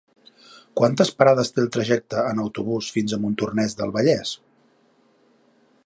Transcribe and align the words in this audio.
Quantes 0.79 1.11
parades 1.19 1.53
té 1.57 1.61
el 1.63 1.69
trajecte 1.75 2.23
en 2.31 2.41
autobús 2.45 2.89
fins 2.97 3.13
a 3.13 3.21
Montornès 3.27 3.79
del 3.83 3.95
Vallès? 3.99 4.33